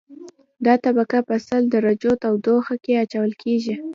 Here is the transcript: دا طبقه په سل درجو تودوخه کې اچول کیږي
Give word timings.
دا 0.65 0.73
طبقه 0.85 1.17
په 1.27 1.35
سل 1.47 1.61
درجو 1.73 2.11
تودوخه 2.23 2.75
کې 2.83 2.93
اچول 3.03 3.31
کیږي 3.41 3.75